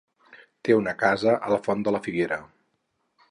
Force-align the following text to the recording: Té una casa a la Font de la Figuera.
Té 0.67 0.77
una 0.77 0.93
casa 1.03 1.35
a 1.49 1.53
la 1.55 1.61
Font 1.67 1.85
de 1.89 1.93
la 1.97 2.01
Figuera. 2.09 2.43